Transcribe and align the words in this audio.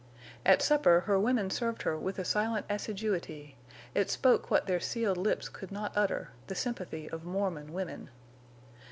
At 0.47 0.63
supper 0.63 1.01
her 1.01 1.19
women 1.19 1.51
served 1.51 1.83
her 1.83 1.95
with 1.95 2.17
a 2.17 2.25
silent 2.25 2.65
assiduity; 2.71 3.55
it 3.93 4.09
spoke 4.09 4.49
what 4.49 4.65
their 4.65 4.79
sealed 4.79 5.17
lips 5.17 5.47
could 5.47 5.71
not 5.71 5.93
utter—the 5.95 6.55
sympathy 6.55 7.07
of 7.11 7.23
Mormon 7.23 7.71
women. 7.71 8.09